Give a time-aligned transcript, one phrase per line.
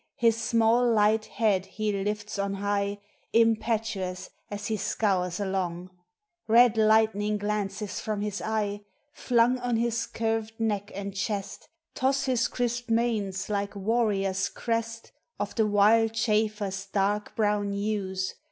[0.15, 2.97] His small, light head he lifts on high,
[3.33, 5.91] Impetuous as lie sconrs along;
[6.47, 8.83] Red lightning glances from liis e\o;
[9.13, 15.53] Flung on liis curved neck and chest, Toss his crisped manes like warrior's crest) Of
[15.53, 18.33] the wild chafer's dark brown hues.